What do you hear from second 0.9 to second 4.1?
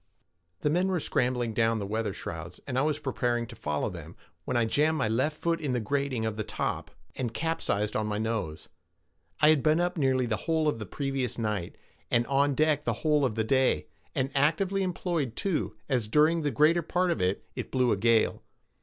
scrambling down the weather shrouds, and I was preparing to follow